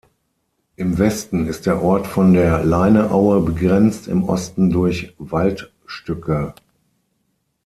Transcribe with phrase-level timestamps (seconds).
[0.77, 6.55] Im Westen ist der Ort von der Leineaue begrenzt, im Osten durch Waldstücke.